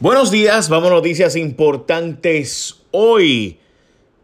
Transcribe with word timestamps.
Buenos 0.00 0.32
días, 0.32 0.68
vamos 0.68 0.90
a 0.90 0.94
noticias 0.94 1.36
importantes 1.36 2.82
hoy, 2.90 3.58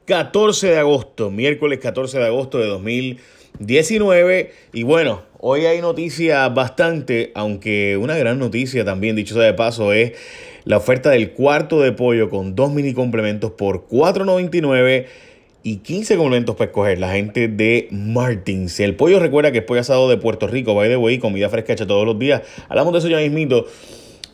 14 0.04 0.66
de 0.66 0.78
agosto, 0.78 1.30
miércoles 1.30 1.78
14 1.78 2.18
de 2.18 2.26
agosto 2.26 2.58
de 2.58 2.66
2019. 2.66 4.52
Y 4.72 4.82
bueno, 4.82 5.22
hoy 5.38 5.66
hay 5.66 5.80
noticias 5.80 6.52
bastante, 6.52 7.30
aunque 7.36 7.96
una 7.96 8.16
gran 8.16 8.40
noticia 8.40 8.84
también, 8.84 9.14
dicho 9.14 9.34
sea 9.34 9.44
de 9.44 9.54
paso, 9.54 9.92
es 9.92 10.14
la 10.64 10.76
oferta 10.76 11.10
del 11.10 11.30
cuarto 11.30 11.80
de 11.80 11.92
pollo 11.92 12.30
con 12.30 12.56
dos 12.56 12.72
mini 12.72 12.92
complementos 12.92 13.52
por 13.52 13.86
$4.99 13.86 15.06
y 15.62 15.76
15 15.76 16.16
complementos 16.16 16.56
para 16.56 16.70
escoger 16.70 16.98
la 16.98 17.12
gente 17.12 17.46
de 17.46 17.86
Martins. 17.92 18.80
El 18.80 18.96
pollo 18.96 19.20
recuerda 19.20 19.52
que 19.52 19.58
es 19.58 19.64
pollo 19.64 19.82
asado 19.82 20.08
de 20.08 20.16
Puerto 20.16 20.48
Rico, 20.48 20.74
by 20.74 20.88
the 20.88 20.96
way, 20.96 21.20
comida 21.20 21.48
fresca 21.48 21.74
hecha 21.74 21.86
todos 21.86 22.04
los 22.04 22.18
días. 22.18 22.42
Hablamos 22.68 22.92
de 22.92 22.98
eso 22.98 23.08
ya 23.08 23.18
mismito. 23.18 23.66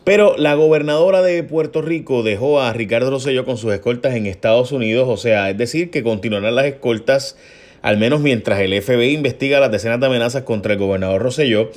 Pero 0.07 0.37
la 0.37 0.53
gobernadora 0.53 1.21
de 1.21 1.43
Puerto 1.43 1.81
Rico 1.81 2.23
dejó 2.23 2.61
a 2.61 2.71
Ricardo 2.71 3.09
Rosselló 3.09 3.43
con 3.43 3.57
sus 3.57 3.73
escoltas 3.73 4.15
en 4.15 4.25
Estados 4.25 4.71
Unidos, 4.71 5.05
o 5.09 5.17
sea, 5.17 5.49
es 5.49 5.57
decir, 5.57 5.89
que 5.91 6.01
continuarán 6.01 6.55
las 6.55 6.63
escoltas 6.63 7.35
al 7.81 7.97
menos 7.97 8.21
mientras 8.21 8.61
el 8.61 8.81
FBI 8.81 9.13
investiga 9.13 9.59
las 9.59 9.69
decenas 9.69 9.99
de 9.99 10.05
amenazas 10.05 10.43
contra 10.43 10.71
el 10.71 10.79
gobernador 10.79 11.21
Rosselló. 11.21 11.71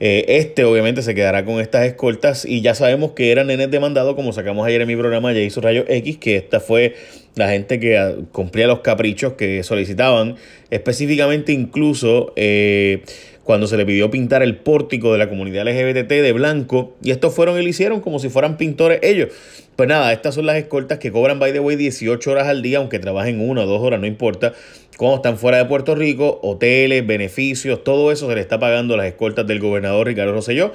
Eh, 0.00 0.24
este 0.26 0.64
obviamente 0.64 1.00
se 1.00 1.14
quedará 1.14 1.44
con 1.44 1.60
estas 1.60 1.86
escoltas 1.86 2.44
y 2.44 2.60
ya 2.60 2.74
sabemos 2.74 3.12
que 3.12 3.30
eran 3.30 3.46
nenes 3.46 3.70
demandados, 3.70 4.16
como 4.16 4.32
sacamos 4.32 4.66
ayer 4.66 4.80
en 4.80 4.88
mi 4.88 4.96
programa 4.96 5.32
Ya 5.32 5.42
hizo 5.42 5.60
Rayo 5.60 5.84
X, 5.86 6.18
que 6.18 6.34
esta 6.34 6.58
fue 6.58 6.96
la 7.36 7.50
gente 7.50 7.78
que 7.78 7.98
ah, 7.98 8.16
cumplía 8.32 8.66
los 8.66 8.80
caprichos 8.80 9.34
que 9.34 9.62
solicitaban, 9.62 10.34
específicamente 10.70 11.52
incluso... 11.52 12.32
Eh, 12.34 13.04
cuando 13.46 13.68
se 13.68 13.76
le 13.76 13.86
pidió 13.86 14.10
pintar 14.10 14.42
el 14.42 14.56
pórtico 14.56 15.12
de 15.12 15.18
la 15.18 15.28
comunidad 15.28 15.68
LGBT 15.68 16.08
de 16.08 16.32
blanco. 16.32 16.96
Y 17.00 17.12
estos 17.12 17.32
fueron 17.32 17.56
y 17.60 17.62
lo 17.62 17.68
hicieron 17.68 18.00
como 18.00 18.18
si 18.18 18.28
fueran 18.28 18.56
pintores 18.56 18.98
ellos. 19.02 19.28
Pues 19.76 19.88
nada, 19.88 20.12
estas 20.12 20.34
son 20.34 20.46
las 20.46 20.56
escoltas 20.56 20.98
que 20.98 21.12
cobran, 21.12 21.38
by 21.38 21.52
the 21.52 21.60
way, 21.60 21.76
18 21.76 22.28
horas 22.28 22.48
al 22.48 22.60
día, 22.60 22.78
aunque 22.78 22.98
trabajen 22.98 23.40
una 23.40 23.62
o 23.62 23.66
dos 23.66 23.80
horas, 23.80 24.00
no 24.00 24.06
importa. 24.08 24.52
Cuando 24.96 25.18
están 25.18 25.38
fuera 25.38 25.58
de 25.58 25.66
Puerto 25.66 25.94
Rico, 25.94 26.40
hoteles, 26.42 27.06
beneficios, 27.06 27.84
todo 27.84 28.10
eso 28.10 28.28
se 28.28 28.34
le 28.34 28.40
está 28.40 28.58
pagando 28.58 28.96
las 28.96 29.06
escoltas 29.06 29.46
del 29.46 29.60
gobernador 29.60 30.08
Ricardo 30.08 30.32
Rosselló, 30.32 30.72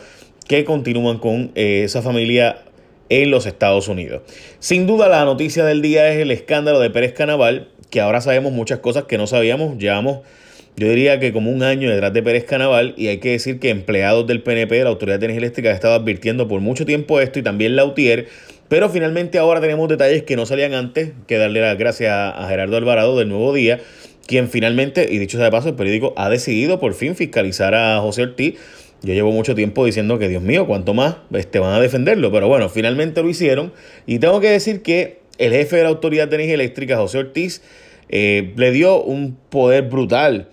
que 0.47 0.63
continúan 0.63 1.19
con 1.19 1.51
eh, 1.55 1.81
esa 1.83 2.01
familia 2.01 2.59
en 3.09 3.31
los 3.31 3.47
Estados 3.47 3.89
Unidos. 3.89 4.21
Sin 4.59 4.87
duda 4.87 5.09
la 5.09 5.25
noticia 5.25 5.65
del 5.65 5.81
día 5.81 6.09
es 6.09 6.19
el 6.19 6.31
escándalo 6.31 6.79
de 6.79 6.89
Pérez 6.89 7.11
Canaval, 7.11 7.67
que 7.89 7.99
ahora 7.99 8.21
sabemos 8.21 8.53
muchas 8.53 8.79
cosas 8.79 9.03
que 9.03 9.17
no 9.17 9.27
sabíamos, 9.27 9.77
llevamos 9.77 10.19
yo 10.77 10.87
diría 10.87 11.19
que 11.19 11.33
como 11.33 11.51
un 11.51 11.63
año 11.63 11.89
detrás 11.89 12.13
de 12.13 12.23
Pérez 12.23 12.45
Canaval 12.45 12.93
y 12.97 13.07
hay 13.07 13.19
que 13.19 13.31
decir 13.31 13.59
que 13.59 13.69
empleados 13.69 14.25
del 14.25 14.41
PNP, 14.41 14.75
de 14.75 14.83
la 14.83 14.89
Autoridad 14.89 15.19
de 15.19 15.25
Energía 15.25 15.39
Eléctrica, 15.39 15.69
han 15.69 15.75
estado 15.75 15.95
advirtiendo 15.95 16.47
por 16.47 16.61
mucho 16.61 16.85
tiempo 16.85 17.19
esto 17.19 17.39
y 17.39 17.43
también 17.43 17.75
la 17.75 17.85
UTIER, 17.85 18.27
pero 18.67 18.89
finalmente 18.89 19.37
ahora 19.37 19.59
tenemos 19.59 19.89
detalles 19.89 20.23
que 20.23 20.35
no 20.35 20.45
salían 20.45 20.73
antes, 20.73 21.11
que 21.27 21.37
darle 21.37 21.61
las 21.61 21.77
gracias 21.77 22.11
a 22.13 22.47
Gerardo 22.47 22.77
Alvarado 22.77 23.17
del 23.17 23.27
Nuevo 23.27 23.53
Día, 23.53 23.79
quien 24.25 24.47
finalmente, 24.47 25.07
y 25.11 25.17
dicho 25.17 25.37
sea 25.37 25.45
de 25.45 25.51
paso, 25.51 25.69
el 25.69 25.75
periódico 25.75 26.13
ha 26.15 26.29
decidido 26.29 26.79
por 26.79 26.93
fin 26.93 27.15
fiscalizar 27.15 27.75
a 27.75 27.99
José 27.99 28.23
Ortiz. 28.23 28.55
Yo 29.03 29.13
llevo 29.13 29.31
mucho 29.31 29.55
tiempo 29.55 29.83
diciendo 29.83 30.19
que, 30.19 30.29
Dios 30.29 30.41
mío, 30.41 30.67
cuánto 30.67 30.93
más 30.93 31.17
este, 31.33 31.59
van 31.59 31.73
a 31.73 31.81
defenderlo, 31.81 32.31
pero 32.31 32.47
bueno, 32.47 32.69
finalmente 32.69 33.21
lo 33.21 33.29
hicieron 33.29 33.73
y 34.05 34.19
tengo 34.19 34.39
que 34.39 34.49
decir 34.49 34.83
que 34.83 35.19
el 35.37 35.51
jefe 35.51 35.75
de 35.75 35.83
la 35.83 35.89
Autoridad 35.89 36.27
de 36.27 36.35
Energía 36.35 36.55
Eléctrica, 36.55 36.97
José 36.97 37.17
Ortiz, 37.17 37.61
eh, 38.09 38.53
le 38.55 38.71
dio 38.71 39.01
un 39.01 39.37
poder 39.49 39.83
brutal 39.83 40.49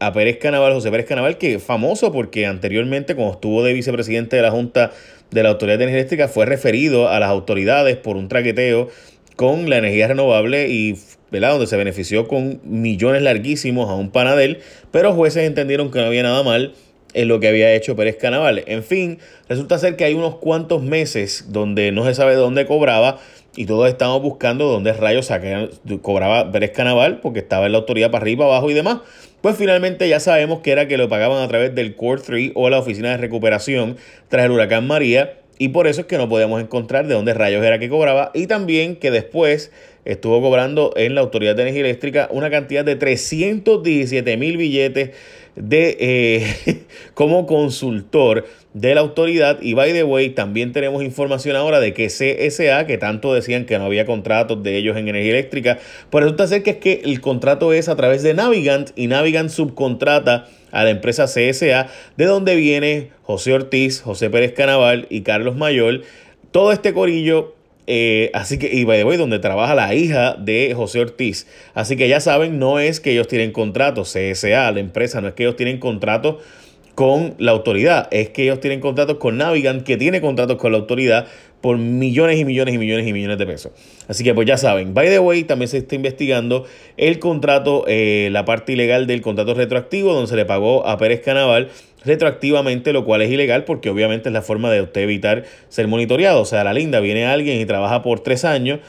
a 0.00 0.12
Pérez 0.12 0.38
Canaval, 0.38 0.72
José 0.72 0.90
Pérez 0.90 1.06
Canaval, 1.06 1.38
que 1.38 1.54
es 1.54 1.62
famoso 1.62 2.12
porque 2.12 2.46
anteriormente, 2.46 3.14
cuando 3.14 3.34
estuvo 3.34 3.62
de 3.64 3.72
vicepresidente 3.72 4.36
de 4.36 4.42
la 4.42 4.50
Junta 4.50 4.92
de 5.30 5.42
la 5.42 5.50
Autoridad 5.50 5.78
de 5.78 5.84
Energía 5.84 6.00
Eléctrica, 6.00 6.28
fue 6.28 6.46
referido 6.46 7.08
a 7.08 7.18
las 7.20 7.28
autoridades 7.28 7.96
por 7.96 8.16
un 8.16 8.28
traqueteo 8.28 8.88
con 9.36 9.70
la 9.70 9.78
energía 9.78 10.08
renovable 10.08 10.68
y 10.68 10.96
¿verdad? 11.30 11.52
donde 11.52 11.66
se 11.66 11.76
benefició 11.76 12.26
con 12.26 12.60
millones 12.64 13.22
larguísimos 13.22 13.90
a 13.90 13.94
un 13.94 14.10
panadel, 14.10 14.58
pero 14.90 15.12
jueces 15.12 15.44
entendieron 15.44 15.90
que 15.90 16.00
no 16.00 16.06
había 16.06 16.22
nada 16.22 16.42
mal 16.42 16.74
en 17.14 17.28
lo 17.28 17.40
que 17.40 17.48
había 17.48 17.72
hecho 17.74 17.96
Pérez 17.96 18.16
Canaval. 18.16 18.64
En 18.66 18.82
fin, 18.82 19.18
resulta 19.48 19.78
ser 19.78 19.96
que 19.96 20.04
hay 20.04 20.14
unos 20.14 20.36
cuantos 20.36 20.82
meses 20.82 21.46
donde 21.48 21.92
no 21.92 22.04
se 22.04 22.14
sabe 22.14 22.34
dónde 22.34 22.66
cobraba 22.66 23.18
y 23.56 23.66
todos 23.66 23.88
estamos 23.88 24.22
buscando 24.22 24.66
dónde 24.68 24.92
rayos 24.92 25.30
cobraba 26.02 26.52
Pérez 26.52 26.72
Canaval 26.72 27.20
porque 27.20 27.40
estaba 27.40 27.66
en 27.66 27.72
la 27.72 27.78
autoridad 27.78 28.10
para 28.10 28.22
arriba, 28.22 28.44
abajo 28.44 28.70
y 28.70 28.74
demás. 28.74 28.98
Pues 29.40 29.56
finalmente 29.56 30.08
ya 30.08 30.18
sabemos 30.18 30.60
que 30.60 30.72
era 30.72 30.88
que 30.88 30.96
lo 30.96 31.08
pagaban 31.08 31.40
a 31.40 31.46
través 31.46 31.72
del 31.72 31.94
Core 31.94 32.22
3 32.24 32.52
o 32.54 32.70
la 32.70 32.80
Oficina 32.80 33.10
de 33.10 33.18
Recuperación 33.18 33.96
tras 34.28 34.44
el 34.44 34.50
huracán 34.50 34.88
María 34.88 35.38
y 35.58 35.68
por 35.68 35.86
eso 35.86 36.00
es 36.00 36.06
que 36.08 36.18
no 36.18 36.28
podíamos 36.28 36.60
encontrar 36.60 37.06
de 37.06 37.14
dónde 37.14 37.34
rayos 37.34 37.64
era 37.64 37.78
que 37.78 37.88
cobraba 37.88 38.32
y 38.34 38.48
también 38.48 38.96
que 38.96 39.12
después 39.12 39.70
estuvo 40.04 40.40
cobrando 40.40 40.92
en 40.96 41.14
la 41.14 41.20
Autoridad 41.20 41.54
de 41.54 41.62
Energía 41.62 41.82
Eléctrica 41.82 42.28
una 42.32 42.50
cantidad 42.50 42.84
de 42.84 42.96
317 42.96 44.36
mil 44.38 44.56
billetes 44.56 45.10
de 45.54 45.96
eh, 46.00 46.84
como 47.14 47.46
consultor 47.46 48.44
de 48.80 48.94
la 48.94 49.00
autoridad. 49.00 49.58
Y 49.60 49.74
by 49.74 49.92
the 49.92 50.04
way, 50.04 50.30
también 50.30 50.72
tenemos 50.72 51.02
información 51.02 51.56
ahora 51.56 51.80
de 51.80 51.92
que 51.92 52.06
CSA, 52.06 52.86
que 52.86 52.98
tanto 52.98 53.34
decían 53.34 53.64
que 53.64 53.78
no 53.78 53.84
había 53.84 54.06
contratos 54.06 54.62
de 54.62 54.76
ellos 54.76 54.96
en 54.96 55.08
energía 55.08 55.32
eléctrica, 55.32 55.78
pues 56.10 56.24
resulta 56.24 56.46
ser 56.46 56.62
que 56.62 56.70
es 56.70 56.76
que 56.76 57.02
el 57.04 57.20
contrato 57.20 57.72
es 57.72 57.88
a 57.88 57.96
través 57.96 58.22
de 58.22 58.34
Navigant 58.34 58.90
y 58.96 59.08
Navigant 59.08 59.50
subcontrata 59.50 60.46
a 60.70 60.84
la 60.84 60.90
empresa 60.90 61.24
CSA, 61.24 61.88
de 62.16 62.24
donde 62.24 62.54
viene 62.54 63.10
José 63.22 63.52
Ortiz, 63.52 64.00
José 64.00 64.30
Pérez 64.30 64.52
Canaval 64.52 65.06
y 65.10 65.22
Carlos 65.22 65.56
Mayor. 65.56 66.02
Todo 66.52 66.72
este 66.72 66.92
corillo 66.92 67.54
eh, 67.90 68.30
así 68.34 68.58
que, 68.58 68.70
y 68.70 68.84
by 68.84 68.98
the 68.98 69.04
way, 69.04 69.16
donde 69.16 69.38
trabaja 69.38 69.74
la 69.74 69.94
hija 69.94 70.34
de 70.34 70.74
José 70.76 71.00
Ortiz. 71.00 71.46
Así 71.72 71.96
que 71.96 72.06
ya 72.06 72.20
saben, 72.20 72.58
no 72.58 72.78
es 72.78 73.00
que 73.00 73.12
ellos 73.12 73.28
tienen 73.28 73.50
contratos, 73.50 74.12
CSA, 74.12 74.70
la 74.72 74.80
empresa, 74.80 75.22
no 75.22 75.28
es 75.28 75.34
que 75.34 75.44
ellos 75.44 75.56
tienen 75.56 75.78
contratos 75.78 76.36
con 76.98 77.36
la 77.38 77.52
autoridad, 77.52 78.08
es 78.10 78.30
que 78.30 78.42
ellos 78.42 78.58
tienen 78.58 78.80
contratos 78.80 79.18
con 79.18 79.36
Navigant, 79.36 79.84
que 79.84 79.96
tiene 79.96 80.20
contratos 80.20 80.56
con 80.56 80.72
la 80.72 80.78
autoridad 80.78 81.28
por 81.60 81.78
millones 81.78 82.40
y 82.40 82.44
millones 82.44 82.74
y 82.74 82.78
millones 82.78 83.06
y 83.06 83.12
millones 83.12 83.38
de 83.38 83.46
pesos. 83.46 83.70
Así 84.08 84.24
que 84.24 84.34
pues 84.34 84.48
ya 84.48 84.56
saben, 84.56 84.94
by 84.94 85.08
the 85.08 85.20
way, 85.20 85.44
también 85.44 85.68
se 85.68 85.78
está 85.78 85.94
investigando 85.94 86.64
el 86.96 87.20
contrato, 87.20 87.84
eh, 87.86 88.30
la 88.32 88.44
parte 88.44 88.72
ilegal 88.72 89.06
del 89.06 89.20
contrato 89.20 89.54
retroactivo, 89.54 90.12
donde 90.12 90.28
se 90.28 90.34
le 90.34 90.44
pagó 90.44 90.88
a 90.88 90.98
Pérez 90.98 91.20
Canaval 91.20 91.68
retroactivamente, 92.04 92.92
lo 92.92 93.04
cual 93.04 93.22
es 93.22 93.30
ilegal 93.30 93.62
porque 93.62 93.90
obviamente 93.90 94.28
es 94.28 94.32
la 94.32 94.42
forma 94.42 94.68
de 94.72 94.82
usted 94.82 95.02
evitar 95.02 95.44
ser 95.68 95.86
monitoreado. 95.86 96.40
O 96.40 96.46
sea, 96.46 96.64
la 96.64 96.72
linda 96.72 96.98
viene 96.98 97.26
alguien 97.26 97.60
y 97.60 97.64
trabaja 97.64 98.02
por 98.02 98.18
tres 98.18 98.44
años 98.44 98.80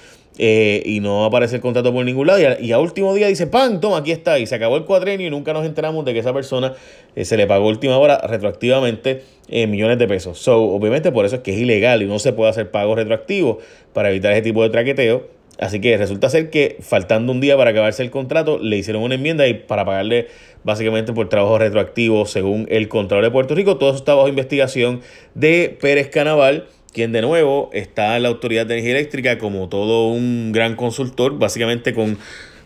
eh, 0.42 0.82
y 0.86 1.02
no 1.02 1.26
aparece 1.26 1.58
el 1.58 1.62
contrato 1.62 1.92
por 1.92 2.06
ningún 2.06 2.28
lado. 2.28 2.40
Y 2.62 2.72
a, 2.72 2.80
último 2.80 3.14
día 3.14 3.28
dice, 3.28 3.46
¡pam! 3.46 3.82
Toma, 3.82 3.98
aquí 3.98 4.12
está. 4.12 4.40
Y 4.40 4.48
se 4.48 4.56
acabó 4.56 4.78
el 4.78 4.86
cuadrenio 4.86 5.28
y 5.28 5.30
nunca 5.30 5.52
nos 5.52 5.66
enteramos 5.66 6.06
de 6.06 6.14
que 6.14 6.20
esa 6.20 6.34
persona 6.34 6.74
eh, 7.18 7.26
se 7.26 7.36
le 7.36 7.46
pagó 7.46 7.68
última 7.68 7.98
hora 7.98 8.20
retroactivamente 8.20 9.24
eh, 9.50 9.68
millones 9.68 10.00
de 10.00 10.08
pesos. 10.08 10.40
So, 10.40 10.62
obviamente 10.64 11.12
por 11.12 11.26
eso 11.26 11.36
es 11.36 11.42
que 11.42 11.52
es 11.52 11.60
ilegal 11.60 12.02
y 12.02 12.06
no 12.06 12.20
se 12.20 12.32
puede 12.32 12.52
hacer 12.52 12.72
pagos 12.72 12.96
retroactivos 12.96 13.58
para 13.92 14.12
evitar 14.12 14.32
ese 14.32 14.44
tipo 14.44 14.64
de 14.64 14.70
traqueteo. 14.70 15.28
Así 15.60 15.82
que 15.82 15.98
resulta 15.98 16.30
ser 16.30 16.50
que 16.50 16.78
faltando 16.80 17.34
un 17.34 17.42
día 17.42 17.58
para 17.58 17.72
acabarse 17.72 18.02
el 18.02 18.12
contrato, 18.12 18.60
le 18.60 18.78
hicieron 18.78 19.04
una 19.04 19.16
enmienda 19.16 19.46
y 19.46 19.56
para 19.56 19.84
pagarle 19.84 20.28
básicamente 20.64 21.12
por 21.12 21.28
trabajo 21.28 21.58
retroactivo 21.58 22.26
según 22.26 22.66
el 22.70 22.88
Contralor 22.88 23.26
de 23.26 23.32
Puerto 23.32 23.56
Rico. 23.56 23.76
Todo 23.76 23.90
eso 23.90 24.00
está 24.00 24.16
bajo 24.16 24.30
investigación 24.30 25.02
de 25.36 25.78
Pérez 25.82 26.08
Canaval, 26.08 26.68
quien 26.94 27.12
de 27.12 27.22
nuevo 27.22 27.70
está 27.74 28.16
en 28.18 28.24
la 28.24 28.30
Autoridad 28.30 28.66
de 28.66 28.76
Energía 28.76 28.98
Eléctrica 28.98 29.38
como 29.38 29.70
todo 29.70 30.08
un 30.08 30.52
gran 30.52 30.76
consultor, 30.76 31.38
básicamente 31.38 31.94
con... 31.94 32.18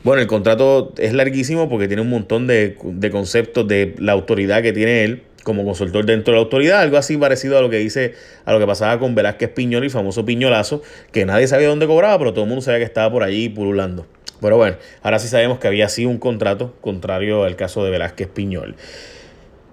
Bueno, 0.04 0.22
el 0.22 0.28
contrato 0.28 0.94
es 0.98 1.14
larguísimo 1.14 1.70
porque 1.70 1.88
tiene 1.88 2.02
un 2.02 2.10
montón 2.10 2.46
de, 2.46 2.78
de 2.84 3.10
conceptos 3.10 3.68
de 3.68 3.96
la 4.00 4.12
autoridad 4.12 4.62
que 4.62 4.74
tiene 4.74 5.06
él 5.06 5.24
como 5.44 5.66
consultor 5.66 6.06
dentro 6.06 6.34
de 6.34 6.38
la 6.38 6.44
autoridad, 6.44 6.82
algo 6.82 6.98
así 6.98 7.18
parecido 7.18 7.58
a 7.58 7.62
lo 7.62 7.70
que 7.70 7.78
dice, 7.78 8.14
a 8.46 8.54
lo 8.54 8.60
que 8.60 8.66
pasaba 8.66 9.00
con 9.00 9.14
Velázquez 9.14 9.50
Piñol 9.50 9.86
y 9.86 9.90
famoso 9.90 10.26
Piñolazo, 10.26 10.82
que 11.12 11.26
nadie 11.26 11.48
sabía 11.48 11.68
dónde 11.68 11.86
cobraba, 11.86 12.18
pero 12.18 12.34
todo 12.34 12.44
el 12.44 12.50
mundo 12.50 12.62
sabía 12.62 12.80
que 12.80 12.86
estaba 12.86 13.12
por 13.12 13.24
allí 13.24 13.50
pululando. 13.50 14.06
Pero 14.42 14.58
bueno, 14.58 14.78
ahora 15.04 15.20
sí 15.20 15.28
sabemos 15.28 15.60
que 15.60 15.68
había 15.68 15.88
sido 15.90 16.10
un 16.10 16.18
contrato 16.18 16.74
contrario 16.82 17.44
al 17.44 17.56
caso 17.56 17.84
de 17.86 17.92
Velázquez 17.92 18.28
Piñol. 18.28 18.76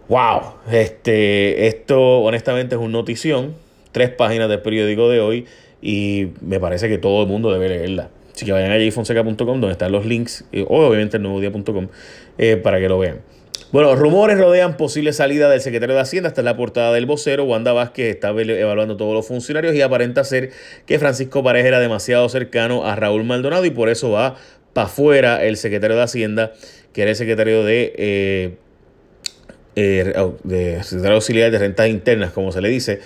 Wow, 0.09 0.55
este, 0.71 1.67
esto 1.69 2.21
honestamente 2.21 2.75
es 2.75 2.81
una 2.81 2.93
notición, 2.93 3.55
tres 3.93 4.11
páginas 4.11 4.49
del 4.49 4.61
periódico 4.61 5.09
de 5.09 5.21
hoy 5.21 5.47
y 5.83 6.29
me 6.41 6.61
parece 6.61 6.89
que 6.89 6.99
todo 6.99 7.23
el 7.23 7.29
mundo 7.29 7.53
debe 7.53 7.69
leerla. 7.69 8.11
Así 8.35 8.47
que 8.47 8.53
vayan 8.53 8.73
a 8.73 8.79
jfonseca.com 8.79 9.37
donde 9.37 9.73
están 9.73 9.93
los 9.93 10.07
links, 10.07 10.45
eh, 10.53 10.65
o 10.69 10.87
obviamente 10.87 11.17
el 11.17 11.23
nuevo 11.23 11.41
día.com, 11.41 11.89
eh, 12.39 12.57
para 12.57 12.81
que 12.81 12.89
lo 12.89 12.99
vean. 12.99 13.21
Bueno, 13.73 13.95
rumores 13.95 14.37
rodean 14.37 14.77
posible 14.77 15.13
salida 15.13 15.49
del 15.49 15.61
secretario 15.61 15.95
de 15.95 16.01
Hacienda. 16.01 16.29
Hasta 16.29 16.43
la 16.43 16.57
portada 16.57 16.93
del 16.93 17.07
vocero. 17.07 17.45
Wanda 17.45 17.73
Vázquez 17.73 18.17
está 18.17 18.31
evaluando 18.31 18.97
todos 18.97 19.15
los 19.15 19.29
funcionarios 19.29 19.77
y 19.77 19.83
aparenta 19.83 20.25
ser 20.25 20.51
que 20.87 20.99
Francisco 20.99 21.45
Pareja 21.45 21.69
era 21.69 21.79
demasiado 21.79 22.29
cercano 22.29 22.85
a 22.85 22.97
Raúl 22.97 23.23
Maldonado 23.23 23.65
y 23.65 23.71
por 23.71 23.89
eso 23.89 24.11
va 24.11 24.35
para 24.73 24.89
afuera 24.89 25.45
el 25.45 25.57
secretario 25.57 25.97
de 25.97 26.03
Hacienda, 26.03 26.53
que 26.93 27.03
era 27.03 27.13
el 27.13 27.17
secretario 27.17 27.63
de, 27.63 27.93
eh, 27.97 28.55
eh, 29.77 30.33
de 30.43 31.09
auxiliar 31.09 31.53
de 31.53 31.59
rentas 31.59 31.89
internas, 31.89 32.33
como 32.33 32.51
se 32.51 32.61
le 32.61 32.71
dice. 32.71 33.01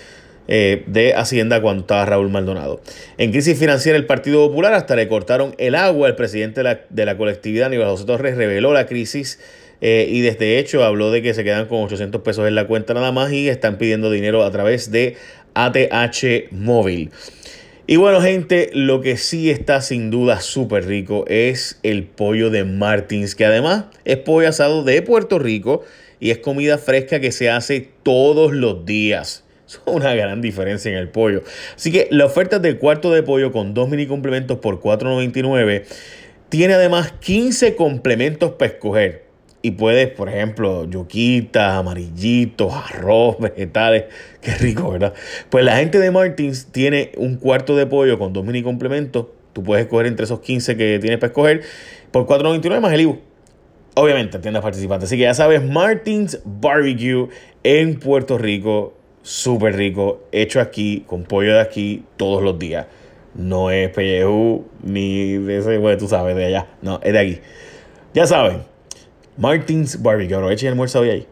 Eh, 0.49 0.85
de 0.87 1.15
Hacienda 1.15 1.63
cuando 1.63 1.83
estaba 1.83 2.05
Raúl 2.05 2.31
Maldonado. 2.31 2.81
En 3.19 3.31
crisis 3.31 3.59
financiera, 3.59 3.97
el 3.97 4.07
Partido 4.07 4.47
Popular 4.49 4.75
hasta 4.75 4.97
le 4.97 5.09
cortaron 5.09 5.55
el 5.59 5.75
agua. 5.75 6.09
El 6.09 6.17
presidente 6.17 6.61
de 6.61 6.65
la, 6.65 6.81
de 6.91 7.05
la 7.07 7.17
colectividad, 7.17 7.71
Nicolás 7.71 7.93
José 7.93 8.05
Torres, 8.05 8.37
reveló 8.37 8.73
la 8.73 8.87
crisis 8.87 9.39
eh, 9.81 10.07
y 10.09 10.21
desde 10.21 10.59
hecho 10.59 10.85
habló 10.85 11.11
de 11.11 11.23
que 11.23 11.35
se 11.35 11.45
quedan 11.45 11.67
con 11.67 11.83
800 11.83 12.23
pesos 12.23 12.49
en 12.49 12.55
la 12.55 12.67
cuenta 12.67 12.95
nada 12.95 13.13
más 13.13 13.33
y 13.33 13.49
están 13.49 13.79
pidiendo 13.79 14.11
dinero 14.11 14.43
a 14.45 14.51
través 14.51 14.91
de 14.91 15.17
ATH 15.55 16.51
móvil. 16.53 17.11
Y 17.87 17.97
bueno, 17.97 18.23
gente, 18.23 18.71
lo 18.73 19.03
que 19.03 19.19
sí 19.19 19.51
está 19.51 19.83
sin 19.83 20.11
duda 20.11 20.41
súper 20.41 20.87
rico 20.87 21.27
es 21.29 21.79
el 21.83 22.05
pollo 22.05 22.49
de 22.49 22.65
Martins, 22.65 23.35
que 23.35 23.45
además 23.45 23.85
es 24.07 24.17
pollo 24.17 24.49
asado 24.49 24.85
de 24.85 25.03
Puerto 25.03 25.39
Rico 25.39 25.85
y 26.19 26.31
es 26.31 26.39
comida 26.39 26.79
fresca 26.79 27.21
que 27.21 27.31
se 27.31 27.51
hace 27.51 27.91
todos 28.03 28.55
los 28.55 28.87
días. 28.87 29.44
Es 29.67 29.81
una 29.87 30.15
gran 30.15 30.41
diferencia 30.41 30.91
en 30.91 30.99
el 30.99 31.09
pollo. 31.09 31.43
Así 31.75 31.91
que 31.91 32.09
la 32.11 32.27
oferta 32.27 32.59
del 32.59 32.79
cuarto 32.79 33.13
de 33.13 33.23
pollo 33.23 33.53
con 33.53 33.75
dos 33.75 33.89
mini 33.89 34.07
complementos 34.07 34.59
por 34.59 34.81
$4.99 34.81 35.85
tiene 36.49 36.75
además 36.75 37.13
15 37.21 37.75
complementos 37.75 38.53
para 38.53 38.73
escoger 38.73 39.25
y 39.65 39.71
puedes, 39.71 40.11
por 40.11 40.29
ejemplo, 40.29 40.85
yuquitas, 40.85 41.73
amarillitos, 41.73 42.71
arroz, 42.75 43.39
vegetales. 43.41 44.05
Qué 44.43 44.55
rico, 44.57 44.91
¿verdad? 44.91 45.15
Pues 45.49 45.65
la 45.65 45.79
gente 45.79 45.99
de 45.99 46.11
Martins 46.11 46.67
tiene 46.71 47.13
un 47.17 47.37
cuarto 47.37 47.75
de 47.75 47.87
pollo 47.87 48.19
con 48.19 48.35
dos 48.35 48.45
mini 48.45 48.63
complementos. 48.63 49.29
Tú 49.55 49.63
puedes 49.63 49.87
escoger 49.87 50.05
entre 50.05 50.25
esos 50.25 50.41
15 50.41 50.77
que 50.77 50.99
tienes 50.99 51.19
para 51.19 51.29
escoger 51.29 51.63
por 52.11 52.27
4.99 52.27 52.81
más 52.81 52.93
el 52.93 53.01
IBU. 53.01 53.19
Obviamente, 53.95 54.39
tiendas 54.39 54.63
participantes. 54.63 55.09
Así 55.09 55.17
que 55.17 55.23
ya 55.23 55.33
sabes, 55.33 55.63
Martins 55.63 56.41
Barbecue 56.45 57.31
en 57.63 57.99
Puerto 57.99 58.37
Rico. 58.37 58.93
Súper 59.25 59.75
rico. 59.75 60.21
Hecho 60.33 60.61
aquí, 60.61 61.03
con 61.07 61.25
pollo 61.25 61.55
de 61.55 61.61
aquí, 61.61 62.05
todos 62.19 62.43
los 62.43 62.59
días. 62.59 62.87
No 63.35 63.71
es 63.71 63.89
pellejú 63.89 64.67
ni 64.83 65.39
de 65.39 65.59
ese, 65.59 65.79
bueno, 65.79 65.97
tú 65.97 66.09
sabes, 66.09 66.37
de 66.37 66.45
allá. 66.45 66.67
No, 66.83 67.01
es 67.03 67.15
de 67.15 67.19
aquí. 67.19 67.39
Ya 68.13 68.27
saben, 68.27 68.63
Martins 69.39 70.03
Barbecue. 70.03 70.37
Aprovechen 70.37 70.67
el 70.67 70.73
almuerzo 70.73 71.01
hoy 71.01 71.09
ahí. 71.09 71.27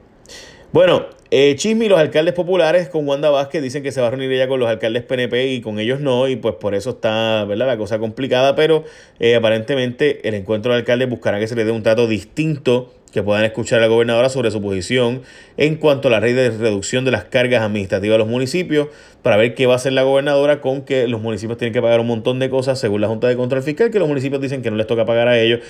Bueno, 0.72 1.04
eh, 1.30 1.54
Chismi, 1.54 1.86
los 1.86 1.98
alcaldes 1.98 2.32
populares 2.32 2.88
con 2.88 3.06
Wanda 3.06 3.28
Vázquez 3.28 3.62
dicen 3.62 3.82
que 3.82 3.92
se 3.92 4.00
va 4.00 4.06
a 4.06 4.10
reunir 4.10 4.32
ella 4.32 4.48
con 4.48 4.58
los 4.58 4.70
alcaldes 4.70 5.02
PNP 5.02 5.48
y 5.48 5.60
con 5.60 5.78
ellos 5.78 6.00
no, 6.00 6.28
y 6.28 6.36
pues 6.36 6.54
por 6.54 6.74
eso 6.74 6.90
está 6.90 7.44
¿verdad? 7.44 7.66
la 7.66 7.76
cosa 7.76 7.98
complicada, 7.98 8.54
pero 8.54 8.84
eh, 9.20 9.34
aparentemente 9.34 10.26
el 10.26 10.34
encuentro 10.34 10.72
de 10.72 10.78
alcaldes 10.78 11.10
buscará 11.10 11.38
que 11.38 11.46
se 11.46 11.56
le 11.56 11.66
dé 11.66 11.72
un 11.72 11.82
trato 11.82 12.06
distinto 12.06 12.94
que 13.12 13.22
puedan 13.22 13.44
escuchar 13.44 13.78
a 13.78 13.82
la 13.82 13.88
gobernadora 13.88 14.28
sobre 14.28 14.50
su 14.50 14.60
posición 14.60 15.22
en 15.56 15.76
cuanto 15.76 16.08
a 16.08 16.10
la 16.10 16.20
ley 16.20 16.32
de 16.32 16.50
reducción 16.50 17.04
de 17.04 17.10
las 17.10 17.24
cargas 17.24 17.62
administrativas 17.62 18.16
a 18.16 18.18
los 18.18 18.26
municipios, 18.28 18.88
para 19.22 19.36
ver 19.36 19.54
qué 19.54 19.66
va 19.66 19.74
a 19.74 19.76
hacer 19.76 19.92
la 19.92 20.02
gobernadora 20.02 20.60
con 20.60 20.82
que 20.82 21.06
los 21.06 21.20
municipios 21.20 21.58
tienen 21.58 21.72
que 21.72 21.80
pagar 21.80 22.00
un 22.00 22.08
montón 22.08 22.38
de 22.40 22.50
cosas 22.50 22.80
según 22.80 23.00
la 23.00 23.08
Junta 23.08 23.28
de 23.28 23.36
Control 23.36 23.62
Fiscal, 23.62 23.90
que 23.90 23.98
los 23.98 24.08
municipios 24.08 24.40
dicen 24.40 24.62
que 24.62 24.70
no 24.70 24.76
les 24.76 24.86
toca 24.86 25.04
pagar 25.04 25.28
a 25.28 25.38
ellos, 25.38 25.60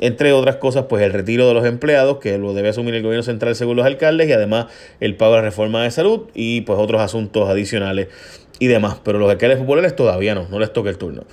entre 0.00 0.32
otras 0.32 0.56
cosas, 0.56 0.86
pues 0.88 1.02
el 1.02 1.12
retiro 1.12 1.46
de 1.48 1.54
los 1.54 1.66
empleados, 1.66 2.18
que 2.18 2.38
lo 2.38 2.54
debe 2.54 2.70
asumir 2.70 2.94
el 2.94 3.02
gobierno 3.02 3.24
central 3.24 3.54
según 3.56 3.76
los 3.76 3.84
alcaldes, 3.84 4.28
y 4.28 4.32
además 4.32 4.66
el 5.00 5.16
pago 5.16 5.32
de 5.32 5.38
la 5.38 5.42
reforma 5.42 5.82
de 5.82 5.90
salud 5.90 6.28
y 6.34 6.62
pues 6.62 6.78
otros 6.78 7.02
asuntos 7.02 7.48
adicionales 7.48 8.08
y 8.58 8.68
demás. 8.68 8.98
Pero 9.02 9.18
los 9.18 9.30
alcaldes 9.30 9.58
populares 9.58 9.96
todavía 9.96 10.34
no, 10.34 10.46
no 10.48 10.58
les 10.58 10.72
toca 10.72 10.88
el 10.88 10.96
turno. 10.96 11.24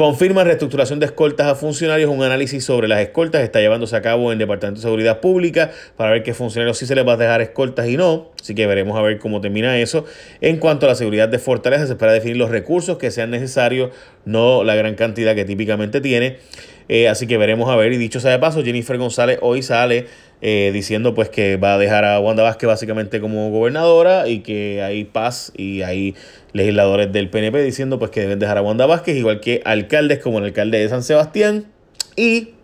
Confirma 0.00 0.44
reestructuración 0.44 0.98
de 0.98 1.04
escoltas 1.04 1.46
a 1.46 1.54
funcionarios. 1.54 2.10
Un 2.10 2.22
análisis 2.22 2.64
sobre 2.64 2.88
las 2.88 3.00
escoltas 3.00 3.42
está 3.42 3.60
llevándose 3.60 3.94
a 3.94 4.00
cabo 4.00 4.28
en 4.28 4.32
el 4.32 4.38
Departamento 4.38 4.78
de 4.80 4.82
Seguridad 4.82 5.20
Pública 5.20 5.72
para 5.98 6.10
ver 6.10 6.22
qué 6.22 6.32
funcionarios 6.32 6.78
sí 6.78 6.86
se 6.86 6.94
les 6.94 7.06
va 7.06 7.12
a 7.12 7.16
dejar 7.18 7.42
escoltas 7.42 7.86
y 7.86 7.98
no. 7.98 8.30
Así 8.40 8.54
que 8.54 8.66
veremos 8.66 8.98
a 8.98 9.02
ver 9.02 9.18
cómo 9.18 9.42
termina 9.42 9.76
eso. 9.76 10.06
En 10.40 10.56
cuanto 10.56 10.86
a 10.86 10.88
la 10.88 10.94
seguridad 10.94 11.28
de 11.28 11.38
Fortaleza, 11.38 11.86
se 11.86 11.92
espera 11.92 12.14
definir 12.14 12.38
los 12.38 12.48
recursos 12.48 12.96
que 12.96 13.10
sean 13.10 13.30
necesarios, 13.30 13.90
no 14.24 14.64
la 14.64 14.74
gran 14.74 14.94
cantidad 14.94 15.34
que 15.34 15.44
típicamente 15.44 16.00
tiene. 16.00 16.38
Eh, 16.88 17.08
así 17.08 17.26
que 17.26 17.36
veremos 17.36 17.70
a 17.70 17.76
ver. 17.76 17.92
Y 17.92 17.96
dicho 17.96 18.20
sea 18.20 18.30
de 18.30 18.38
paso, 18.38 18.62
Jennifer 18.64 18.96
González 18.98 19.38
hoy 19.42 19.62
sale 19.62 20.06
eh, 20.42 20.70
diciendo 20.72 21.12
pues 21.14 21.28
que 21.28 21.56
va 21.56 21.74
a 21.74 21.78
dejar 21.78 22.04
a 22.06 22.18
Wanda 22.18 22.42
Vázquez 22.42 22.66
básicamente 22.66 23.20
como 23.20 23.50
gobernadora 23.50 24.26
y 24.26 24.40
que 24.40 24.82
hay 24.82 25.04
paz 25.04 25.52
y 25.54 25.82
hay 25.82 26.14
legisladores 26.54 27.12
del 27.12 27.28
PNP 27.28 27.62
diciendo 27.62 27.98
pues 27.98 28.10
que 28.10 28.20
deben 28.20 28.38
dejar 28.38 28.56
a 28.56 28.62
Wanda 28.62 28.86
Vázquez, 28.86 29.16
igual 29.16 29.40
que 29.40 29.60
alcaldes 29.64 30.18
como 30.20 30.38
el 30.38 30.44
alcalde 30.46 30.78
de 30.78 30.88
San 30.88 31.02
Sebastián. 31.02 31.66
Y 32.16 32.54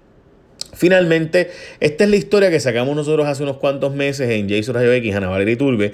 finalmente, 0.73 1.51
esta 1.81 2.05
es 2.05 2.11
la 2.11 2.17
historia 2.17 2.51
que 2.51 2.61
sacamos 2.61 2.97
nosotros 2.97 3.27
hace 3.27 3.43
unos 3.43 3.59
cuantos 3.59 3.95
meses 3.95 4.31
en 4.31 4.49
Jason 4.49 4.75
Rayo 4.75 4.93
X, 4.93 5.15
Ana 5.15 5.29
Valeria 5.29 5.59
Turbe, 5.59 5.93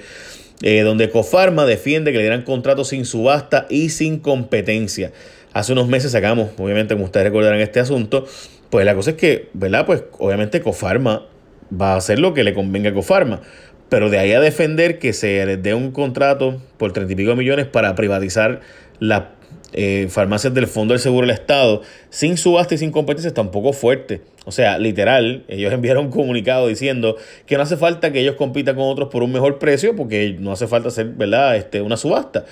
eh, 0.61 0.81
donde 0.83 1.09
Cofarma 1.09 1.65
defiende 1.65 2.11
que 2.11 2.17
le 2.17 2.23
dieran 2.23 2.43
contratos 2.43 2.89
sin 2.89 3.03
subasta 3.03 3.67
y 3.69 3.89
sin 3.89 4.19
competencia. 4.19 5.11
Hace 5.53 5.73
unos 5.73 5.87
meses 5.87 6.11
sacamos, 6.11 6.49
obviamente, 6.57 6.95
como 6.95 7.05
ustedes 7.05 7.25
recordarán 7.27 7.59
este 7.59 7.79
asunto, 7.79 8.25
pues 8.69 8.85
la 8.85 8.95
cosa 8.95 9.11
es 9.11 9.17
que, 9.17 9.49
¿verdad? 9.53 9.85
Pues 9.85 10.03
obviamente 10.17 10.61
Cofarma 10.61 11.27
va 11.71 11.93
a 11.93 11.97
hacer 11.97 12.19
lo 12.19 12.33
que 12.33 12.43
le 12.43 12.53
convenga 12.53 12.89
a 12.89 12.93
Cofarma. 12.93 13.41
Pero 13.89 14.09
de 14.09 14.17
ahí 14.17 14.31
a 14.31 14.39
defender 14.39 14.97
que 14.97 15.13
se 15.13 15.45
les 15.45 15.61
dé 15.61 15.75
un 15.75 15.91
contrato 15.91 16.59
por 16.77 16.93
30 16.93 17.13
y 17.13 17.15
pico 17.15 17.35
millones 17.35 17.67
para 17.67 17.93
privatizar 17.93 18.61
las 18.99 19.25
eh, 19.73 20.07
farmacias 20.09 20.53
del 20.53 20.67
Fondo 20.67 20.93
del 20.93 21.01
Seguro 21.01 21.27
del 21.27 21.35
Estado 21.35 21.81
sin 22.09 22.37
subasta 22.37 22.75
y 22.75 22.77
sin 22.77 22.91
competencia 22.91 23.27
está 23.27 23.41
un 23.41 23.51
poco 23.51 23.73
fuerte. 23.73 24.21
O 24.45 24.51
sea, 24.51 24.77
literal, 24.77 25.45
ellos 25.47 25.71
enviaron 25.73 26.05
un 26.05 26.11
comunicado 26.11 26.67
diciendo 26.67 27.17
que 27.45 27.57
no 27.57 27.63
hace 27.63 27.77
falta 27.77 28.11
que 28.11 28.19
ellos 28.19 28.35
compitan 28.35 28.75
con 28.75 28.85
otros 28.85 29.09
por 29.09 29.23
un 29.23 29.31
mejor 29.31 29.59
precio 29.59 29.95
porque 29.95 30.35
no 30.39 30.51
hace 30.51 30.67
falta 30.67 30.89
hacer, 30.89 31.07
¿verdad?, 31.07 31.55
este, 31.55 31.81
una 31.81 31.97
subasta. 31.97 32.45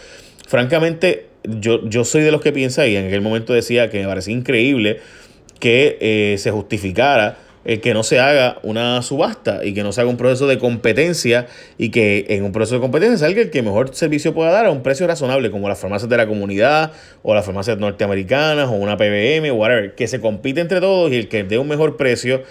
Francamente, 0.47 1.27
yo, 1.43 1.87
yo 1.87 2.03
soy 2.05 2.21
de 2.21 2.31
los 2.31 2.41
que 2.41 2.51
piensa 2.51 2.87
y 2.87 2.95
en 2.95 3.07
aquel 3.07 3.21
momento 3.21 3.53
decía 3.53 3.89
que 3.89 3.99
me 3.99 4.07
parecía 4.07 4.33
increíble 4.33 4.99
que 5.59 5.97
eh, 6.01 6.37
se 6.37 6.51
justificara 6.51 7.37
el 7.63 7.79
que 7.79 7.93
no 7.93 8.03
se 8.03 8.19
haga 8.19 8.57
una 8.63 9.01
subasta 9.03 9.63
y 9.63 9.73
que 9.73 9.83
no 9.83 9.91
se 9.91 10.01
haga 10.01 10.09
un 10.09 10.17
proceso 10.17 10.47
de 10.47 10.57
competencia 10.57 11.45
y 11.77 11.89
que 11.89 12.25
en 12.29 12.43
un 12.43 12.51
proceso 12.51 12.75
de 12.75 12.81
competencia 12.81 13.19
salga 13.19 13.41
el 13.41 13.51
que 13.51 13.61
mejor 13.61 13.93
servicio 13.93 14.33
pueda 14.33 14.51
dar 14.51 14.65
a 14.65 14.71
un 14.71 14.81
precio 14.81 15.05
razonable, 15.05 15.51
como 15.51 15.69
las 15.69 15.79
farmacias 15.79 16.09
de 16.09 16.17
la 16.17 16.27
comunidad 16.27 16.91
o 17.21 17.35
las 17.35 17.45
farmacias 17.45 17.77
norteamericanas 17.77 18.67
o 18.67 18.71
una 18.71 18.97
PBM 18.97 19.51
o 19.51 19.55
whatever, 19.55 19.93
que 19.93 20.07
se 20.07 20.19
compite 20.19 20.59
entre 20.59 20.79
todos 20.79 21.11
y 21.11 21.17
el 21.17 21.27
que 21.29 21.43
dé 21.43 21.59
un 21.59 21.67
mejor 21.67 21.97
precio 21.97 22.41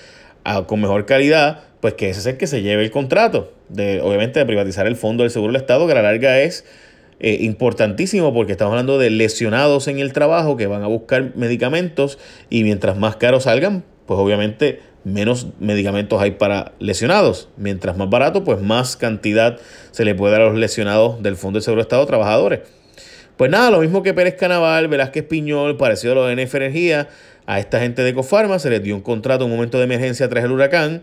con 0.66 0.80
mejor 0.80 1.06
calidad, 1.06 1.64
pues 1.80 1.94
que 1.94 2.08
ese 2.08 2.20
es 2.20 2.26
el 2.26 2.36
que 2.36 2.46
se 2.46 2.62
lleve 2.62 2.84
el 2.84 2.90
contrato, 2.90 3.52
de, 3.68 4.00
obviamente 4.00 4.38
de 4.38 4.46
privatizar 4.46 4.86
el 4.86 4.96
fondo 4.96 5.22
del 5.22 5.30
seguro 5.30 5.52
del 5.52 5.60
Estado, 5.60 5.86
que 5.86 5.92
a 5.92 5.96
la 5.96 6.02
larga 6.02 6.40
es 6.40 6.64
eh, 7.20 7.38
importantísimo 7.42 8.32
porque 8.32 8.52
estamos 8.52 8.72
hablando 8.72 8.98
de 8.98 9.10
lesionados 9.10 9.88
en 9.88 9.98
el 9.98 10.12
trabajo 10.12 10.56
que 10.56 10.66
van 10.66 10.82
a 10.82 10.86
buscar 10.86 11.36
medicamentos 11.36 12.18
y 12.48 12.64
mientras 12.64 12.96
más 12.96 13.16
caros 13.16 13.44
salgan, 13.44 13.84
pues 14.06 14.18
obviamente 14.18 14.80
menos 15.04 15.48
medicamentos 15.58 16.20
hay 16.20 16.32
para 16.32 16.72
lesionados. 16.78 17.48
Mientras 17.56 17.96
más 17.96 18.10
barato, 18.10 18.44
pues 18.44 18.60
más 18.60 18.96
cantidad 18.96 19.58
se 19.90 20.04
le 20.04 20.14
puede 20.14 20.32
dar 20.32 20.42
a 20.42 20.46
los 20.46 20.58
lesionados 20.58 21.22
del 21.22 21.36
Fondo 21.36 21.58
de 21.58 21.62
Seguro 21.62 21.80
de 21.80 21.82
Estado 21.82 22.06
Trabajadores. 22.06 22.60
Pues 23.36 23.50
nada, 23.50 23.70
lo 23.70 23.80
mismo 23.80 24.02
que 24.02 24.12
Pérez 24.12 24.34
Canaval, 24.34 24.88
Velázquez 24.88 25.24
Piñol, 25.24 25.76
parecido 25.76 26.12
a 26.12 26.16
lo 26.16 26.26
de 26.26 26.36
NF 26.36 26.54
Energía, 26.56 27.08
a 27.46 27.58
esta 27.58 27.80
gente 27.80 28.02
de 28.02 28.14
Cofarma 28.14 28.58
se 28.58 28.70
les 28.70 28.82
dio 28.82 28.94
un 28.94 29.00
contrato 29.00 29.44
en 29.44 29.50
un 29.50 29.56
momento 29.56 29.78
de 29.78 29.84
emergencia 29.84 30.28
tras 30.28 30.44
el 30.44 30.52
huracán. 30.52 31.02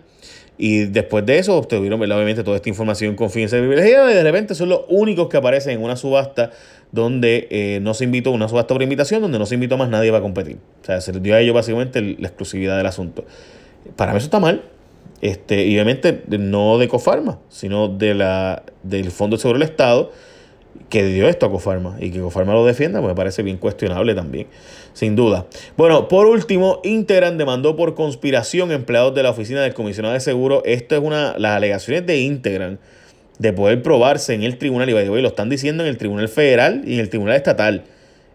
Y 0.57 0.85
después 0.85 1.25
de 1.25 1.37
eso 1.37 1.55
obtuvieron 1.55 2.01
obviamente 2.01 2.43
toda 2.43 2.55
esta 2.55 2.69
información 2.69 3.15
confidencial 3.15 3.61
y 3.61 3.67
privilegiada 3.67 4.11
y 4.11 4.15
de 4.15 4.23
repente 4.23 4.55
son 4.55 4.69
los 4.69 4.81
únicos 4.87 5.27
que 5.27 5.37
aparecen 5.37 5.73
en 5.73 5.83
una 5.83 5.95
subasta 5.95 6.51
donde 6.91 7.47
eh, 7.51 7.79
no 7.81 7.93
se 7.93 8.05
invitó, 8.05 8.31
una 8.31 8.47
subasta 8.47 8.73
por 8.73 8.81
invitación, 8.81 9.21
donde 9.21 9.37
no 9.37 9.45
se 9.45 9.55
invitó 9.55 9.77
más 9.77 9.89
nadie 9.89 10.09
para 10.09 10.23
competir. 10.23 10.57
O 10.81 10.85
sea, 10.85 10.99
se 11.01 11.11
dio 11.19 11.35
a 11.35 11.41
ellos 11.41 11.53
básicamente 11.53 12.01
la 12.01 12.27
exclusividad 12.27 12.77
del 12.77 12.87
asunto. 12.87 13.25
Para 13.95 14.13
mí 14.13 14.17
eso 14.17 14.25
está 14.25 14.39
mal. 14.39 14.63
Este, 15.21 15.65
y 15.65 15.73
obviamente 15.75 16.23
no 16.27 16.77
de 16.77 16.87
Cofarma, 16.87 17.39
sino 17.49 17.87
de 17.87 18.13
la, 18.13 18.63
del 18.83 19.11
Fondo 19.11 19.35
de 19.37 19.41
Seguro 19.41 19.59
del 19.59 19.67
Estado 19.67 20.11
que 20.89 21.03
dio 21.05 21.27
esto 21.27 21.45
a 21.45 21.51
Cofarma 21.51 21.97
y 21.99 22.11
que 22.11 22.19
Cofarma 22.19 22.53
lo 22.53 22.65
defienda, 22.65 22.99
pues 22.99 23.11
me 23.11 23.15
parece 23.15 23.43
bien 23.43 23.57
cuestionable 23.57 24.15
también, 24.15 24.47
sin 24.93 25.15
duda. 25.15 25.45
Bueno, 25.75 26.07
por 26.07 26.27
último, 26.27 26.79
Integran 26.83 27.37
demandó 27.37 27.75
por 27.75 27.95
conspiración 27.95 28.71
empleados 28.71 29.13
de 29.15 29.23
la 29.23 29.31
oficina 29.31 29.61
del 29.61 29.73
comisionado 29.73 30.13
de 30.13 30.19
seguro. 30.19 30.61
Esto 30.65 30.95
es 30.95 31.01
una, 31.01 31.37
las 31.37 31.57
alegaciones 31.57 32.05
de 32.05 32.19
Integran 32.19 32.79
de 33.39 33.53
poder 33.53 33.81
probarse 33.83 34.33
en 34.33 34.43
el 34.43 34.57
tribunal, 34.57 34.89
y 34.89 34.93
lo 34.93 35.27
están 35.27 35.49
diciendo 35.49 35.83
en 35.83 35.89
el 35.89 35.97
tribunal 35.97 36.27
federal 36.27 36.81
y 36.85 36.95
en 36.95 36.99
el 36.99 37.09
tribunal 37.09 37.35
estatal. 37.35 37.83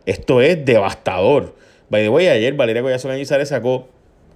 Esto 0.07 0.41
es 0.41 0.65
devastador. 0.65 1.55
By 1.91 2.03
the 2.03 2.09
way, 2.09 2.29
ayer 2.29 2.55
Valeria 2.55 2.83
Collazo 2.83 3.09
Cañizares 3.09 3.49
sacó 3.49 3.89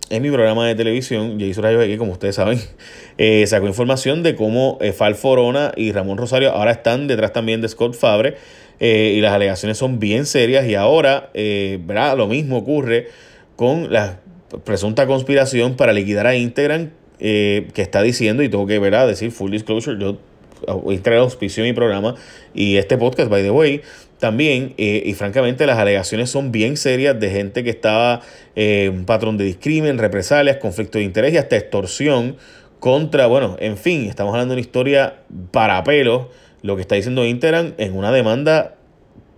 en 0.08 0.22
mi 0.22 0.30
programa 0.30 0.66
de 0.66 0.74
televisión, 0.74 1.40
hizo 1.40 1.62
Rayos 1.62 1.82
X, 1.84 1.98
como 1.98 2.12
ustedes 2.12 2.36
saben, 2.36 2.60
eh, 3.18 3.44
sacó 3.46 3.66
información 3.66 4.22
de 4.22 4.36
cómo 4.36 4.78
eh, 4.80 4.92
Fal 4.92 5.14
Forona 5.14 5.72
y 5.76 5.92
Ramón 5.92 6.18
Rosario 6.18 6.52
ahora 6.52 6.72
están 6.72 7.06
detrás 7.06 7.32
también 7.32 7.60
de 7.60 7.68
Scott 7.68 7.94
Fabre 7.94 8.36
eh, 8.78 9.14
y 9.16 9.20
las 9.20 9.32
alegaciones 9.32 9.78
son 9.78 9.98
bien 9.98 10.26
serias 10.26 10.66
y 10.66 10.74
ahora, 10.74 11.30
¿verdad? 11.34 12.16
Lo 12.16 12.26
mismo 12.28 12.58
ocurre 12.58 13.08
con 13.56 13.92
la 13.92 14.20
presunta 14.64 15.06
conspiración 15.06 15.76
para 15.76 15.92
liquidar 15.92 16.26
a 16.26 16.36
Integran 16.36 16.92
que 17.18 17.72
está 17.76 18.02
diciendo, 18.02 18.42
y 18.42 18.50
tengo 18.50 18.66
que, 18.66 18.78
¿verdad? 18.78 19.08
Decir 19.08 19.30
full 19.30 19.50
disclosure, 19.50 19.98
yo 19.98 20.18
Instagram 20.66 21.22
auspició 21.22 21.64
mi 21.64 21.72
programa 21.72 22.14
y 22.54 22.76
este 22.76 22.98
podcast, 22.98 23.30
by 23.30 23.42
the 23.42 23.50
way, 23.50 23.82
también, 24.18 24.74
eh, 24.78 25.02
y 25.04 25.14
francamente 25.14 25.66
las 25.66 25.78
alegaciones 25.78 26.30
son 26.30 26.50
bien 26.50 26.76
serias 26.76 27.18
de 27.20 27.30
gente 27.30 27.64
que 27.64 27.70
estaba 27.70 28.22
eh, 28.54 28.90
un 28.92 29.04
patrón 29.04 29.36
de 29.36 29.44
discrimen, 29.44 29.98
represalias, 29.98 30.56
conflicto 30.56 30.98
de 30.98 31.04
interés 31.04 31.34
y 31.34 31.36
hasta 31.36 31.56
extorsión 31.56 32.36
contra, 32.80 33.26
bueno, 33.26 33.56
en 33.58 33.76
fin, 33.76 34.06
estamos 34.08 34.32
hablando 34.32 34.54
de 34.54 34.60
una 34.60 34.66
historia 34.66 35.14
para 35.50 35.82
pelo, 35.84 36.30
lo 36.62 36.76
que 36.76 36.82
está 36.82 36.94
diciendo 36.94 37.24
Instagram 37.24 37.74
en 37.78 37.96
una 37.96 38.10
demanda 38.10 38.76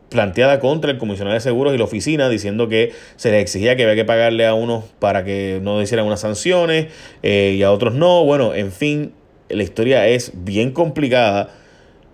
planteada 0.08 0.60
contra 0.60 0.90
el 0.90 0.98
comisionado 0.98 1.34
de 1.34 1.40
seguros 1.40 1.74
y 1.74 1.78
la 1.78 1.84
oficina 1.84 2.28
diciendo 2.28 2.68
que 2.68 2.92
se 3.16 3.30
les 3.30 3.42
exigía 3.42 3.76
que 3.76 3.82
había 3.82 3.94
que 3.94 4.04
pagarle 4.04 4.46
a 4.46 4.54
unos 4.54 4.84
para 4.98 5.24
que 5.24 5.60
no 5.62 5.82
hicieran 5.82 6.06
unas 6.06 6.20
sanciones 6.20 6.86
eh, 7.22 7.54
y 7.56 7.62
a 7.62 7.70
otros 7.70 7.94
no. 7.94 8.24
Bueno, 8.24 8.54
en 8.54 8.72
fin, 8.72 9.12
la 9.48 9.62
historia 9.62 10.06
es 10.08 10.32
bien 10.34 10.72
complicada 10.72 11.50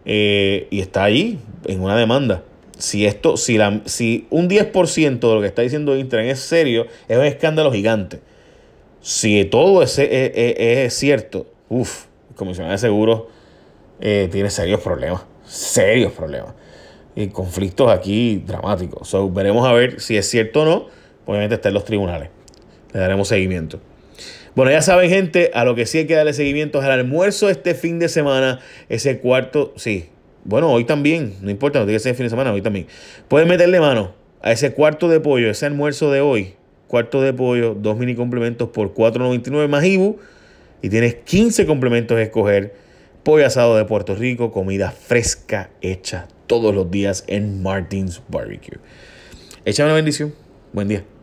y 0.07 0.81
está 0.81 1.05
ahí 1.05 1.39
en 1.67 1.81
una 1.81 1.97
demanda 1.97 2.43
si 2.79 3.07
esto, 3.07 3.37
si, 3.37 3.59
la, 3.59 3.83
si 3.85 4.27
un 4.31 4.49
10% 4.49 5.19
de 5.19 5.35
lo 5.35 5.41
que 5.41 5.47
está 5.47 5.63
diciendo 5.63 5.97
Instagram 5.97 6.29
es 6.29 6.41
serio, 6.41 6.87
es 7.09 7.17
un 7.17 7.25
escándalo 7.25 7.73
gigante. 7.73 8.21
Si 9.01 9.45
todo 9.45 9.83
es, 9.83 9.99
es, 9.99 10.95
cierto, 10.95 11.47
uff, 11.69 12.07
el 12.31 12.37
comisionado 12.37 12.73
de 12.73 12.79
seguros 12.79 13.23
eh, 14.01 14.29
tiene 14.33 14.51
serios 14.51 14.81
problemas, 14.81 15.23
serios 15.45 16.13
problemas. 16.13 16.55
Y 17.17 17.29
conflictos 17.29 17.91
aquí 17.91 18.43
dramáticos. 18.45 19.09
So, 19.09 19.31
veremos 19.31 19.67
a 19.69 19.73
ver 19.73 20.01
si 20.01 20.17
es 20.17 20.29
cierto 20.29 20.63
o 20.63 20.65
no. 20.65 20.87
Obviamente 21.27 21.55
está 21.55 21.69
en 21.69 21.75
los 21.75 21.85
tribunales. 21.85 22.31
Le 22.93 23.01
daremos 23.01 23.29
seguimiento. 23.29 23.79
Bueno, 24.55 24.71
ya 24.71 24.83
saben, 24.83 25.11
gente, 25.11 25.51
a 25.55 25.65
lo 25.65 25.75
que 25.75 25.85
sí 25.85 25.99
hay 25.99 26.07
que 26.07 26.15
darle 26.15 26.33
seguimiento 26.33 26.79
es 26.79 26.85
al 26.85 26.93
almuerzo 26.93 27.49
este 27.49 27.75
fin 27.75 27.99
de 27.99 28.09
semana. 28.09 28.61
Ese 28.89 29.19
cuarto, 29.19 29.73
sí, 29.77 30.11
bueno, 30.45 30.71
hoy 30.71 30.85
también, 30.85 31.35
no 31.41 31.51
importa, 31.51 31.79
no 31.79 31.87
tiene 31.87 31.97
que 31.97 32.01
ser 32.01 32.11
el 32.11 32.17
fin 32.17 32.27
de 32.27 32.31
semana, 32.31 32.53
hoy 32.53 32.63
también. 32.63 32.87
Puedes 33.29 33.49
meterle 33.49 33.81
mano 33.81 34.15
a 34.43 34.53
ese 34.53 34.73
cuarto 34.73 35.09
de 35.09 35.19
pollo, 35.21 35.51
ese 35.51 35.67
almuerzo 35.67 36.11
de 36.13 36.21
hoy. 36.21 36.55
Cuarto 36.87 37.23
de 37.23 37.33
pollo, 37.33 37.75
dos 37.75 37.97
mini 37.97 38.15
complementos 38.15 38.69
por 38.69 38.93
4.99 38.93 39.69
más 39.69 39.85
IBU. 39.85 40.19
Y 40.83 40.91
tienes 40.91 41.15
15 41.15 41.65
complementos 41.65 42.19
a 42.19 42.23
escoger. 42.23 42.75
Pollo 43.23 43.47
asado 43.47 43.75
de 43.77 43.87
Puerto 43.87 44.15
Rico, 44.15 44.53
comida 44.53 44.91
fresca 44.91 45.71
hecha 45.81 46.29
todos 46.47 46.75
los 46.75 46.91
días 46.91 47.25
en 47.27 47.63
Martins 47.63 48.21
Barbecue. 48.29 48.79
Echa 49.65 49.87
una 49.87 49.95
bendición. 49.95 50.35
Buen 50.75 50.89
día. 50.89 51.14